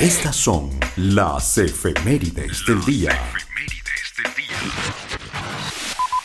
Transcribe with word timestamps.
Estas 0.00 0.34
son 0.34 0.70
las 0.96 1.58
efemérides 1.58 2.64
del 2.66 2.82
día. 2.86 3.10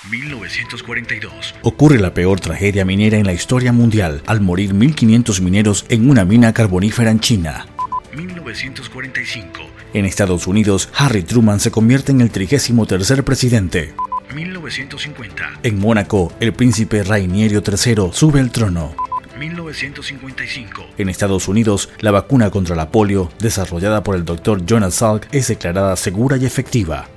1942. 0.09 1.55
Ocurre 1.61 1.99
la 1.99 2.13
peor 2.13 2.39
tragedia 2.39 2.85
minera 2.85 3.17
en 3.17 3.25
la 3.25 3.34
historia 3.34 3.73
mundial 3.73 4.23
al 4.27 4.39
morir 4.39 4.73
1.500 4.73 5.41
mineros 5.41 5.85
en 5.89 6.09
una 6.09 6.23
mina 6.23 6.53
carbonífera 6.53 7.11
en 7.11 7.20
China. 7.20 7.67
1945. 8.15 9.59
En 9.93 10.05
Estados 10.05 10.48
Unidos, 10.48 10.89
Harry 10.95 11.23
Truman 11.23 11.59
se 11.59 11.71
convierte 11.71 12.13
en 12.13 12.21
el 12.21 12.31
33 12.31 13.21
presidente. 13.25 13.93
1950. 14.34 15.59
En 15.63 15.79
Mónaco, 15.79 16.31
el 16.39 16.53
príncipe 16.53 17.03
Rainierio 17.03 17.61
III 17.61 18.11
sube 18.13 18.39
al 18.39 18.51
trono. 18.51 18.95
1955. 19.39 20.85
En 20.98 21.09
Estados 21.09 21.48
Unidos, 21.48 21.89
la 21.99 22.11
vacuna 22.11 22.52
contra 22.52 22.75
la 22.75 22.91
polio, 22.91 23.31
desarrollada 23.39 24.03
por 24.03 24.15
el 24.15 24.25
Dr. 24.25 24.65
Jonas 24.65 24.95
Salk, 24.95 25.27
es 25.31 25.48
declarada 25.48 25.95
segura 25.95 26.38
y 26.38 26.45
efectiva. 26.45 27.07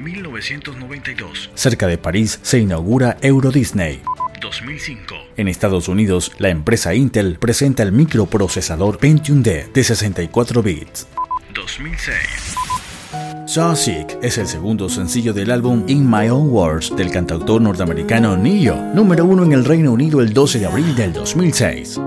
1992. 0.00 1.50
Cerca 1.54 1.86
de 1.86 1.98
París 1.98 2.38
se 2.42 2.58
inaugura 2.58 3.16
Euro 3.20 3.50
Disney. 3.50 4.02
2005. 4.40 5.14
En 5.36 5.48
Estados 5.48 5.88
Unidos, 5.88 6.32
la 6.38 6.50
empresa 6.50 6.94
Intel 6.94 7.38
presenta 7.38 7.82
el 7.82 7.92
microprocesador 7.92 8.98
Pentium 8.98 9.42
D 9.42 9.68
de 9.72 9.84
64 9.84 10.62
bits. 10.62 11.06
2006. 11.54 12.65
So 13.56 13.74
Sick 13.74 14.18
es 14.20 14.36
el 14.36 14.46
segundo 14.46 14.86
sencillo 14.90 15.32
del 15.32 15.50
álbum 15.50 15.82
In 15.86 16.06
My 16.06 16.28
Own 16.28 16.50
Words 16.50 16.94
del 16.94 17.10
cantautor 17.10 17.62
norteamericano 17.62 18.36
Neo, 18.36 18.76
número 18.92 19.24
uno 19.24 19.44
en 19.44 19.52
el 19.52 19.64
Reino 19.64 19.92
Unido 19.92 20.20
el 20.20 20.34
12 20.34 20.58
de 20.58 20.66
abril 20.66 20.94
del 20.94 21.14
2006. 21.14 21.98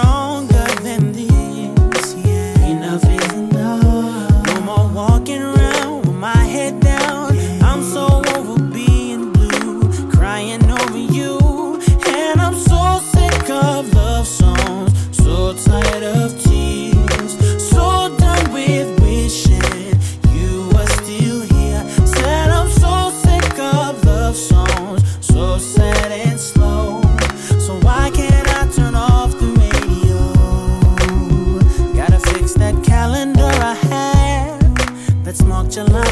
stronger 0.00 0.66
than 0.82 1.12
the 1.12 1.27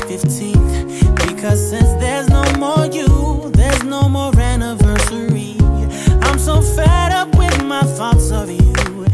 15th. 0.04 1.16
Because 1.26 1.70
since 1.70 1.92
there's 2.00 2.28
no 2.28 2.44
more 2.58 2.86
you, 2.86 3.50
there's 3.52 3.82
no 3.84 4.08
more 4.08 4.36
anniversary. 4.38 5.56
I'm 6.22 6.38
so 6.38 6.60
fed 6.60 7.12
up 7.12 7.34
with 7.36 7.64
my 7.64 7.82
thoughts 7.82 8.30
of 8.30 8.50
you. 8.50 9.05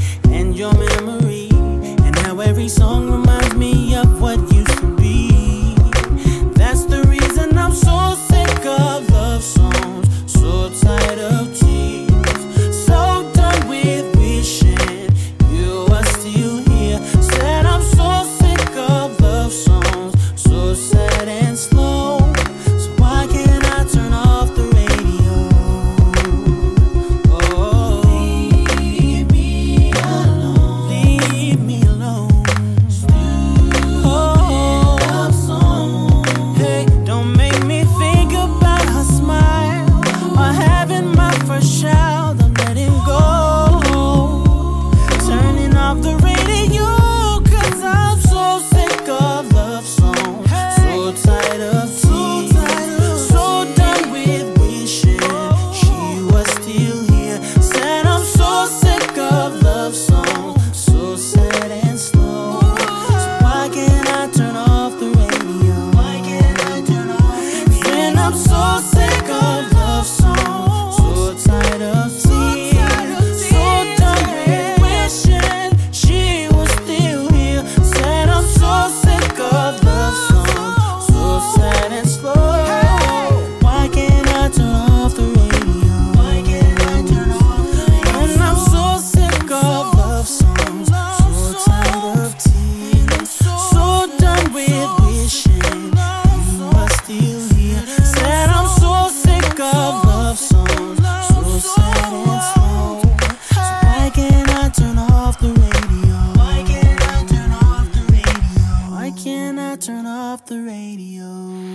turn 109.83 110.07
off 110.07 110.47
the 110.47 110.63
radio. 110.63 111.72